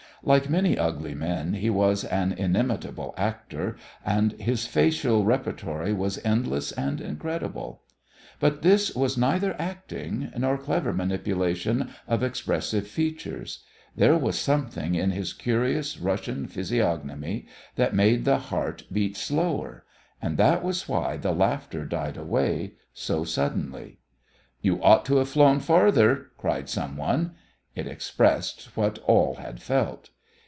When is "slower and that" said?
19.17-20.63